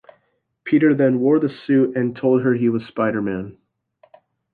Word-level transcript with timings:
Peter 0.63 0.95
then 0.95 1.19
wore 1.19 1.37
the 1.37 1.47
suit 1.47 1.95
and 1.95 2.15
told 2.15 2.41
her 2.41 2.55
he 2.55 2.69
was 2.69 2.81
Spider-Man. 2.87 3.59